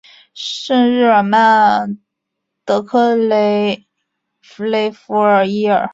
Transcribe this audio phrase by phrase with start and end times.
[0.33, 1.99] 圣日尔曼
[2.65, 3.77] 德克莱
[4.57, 5.13] 雷弗
[5.47, 5.89] 伊尔。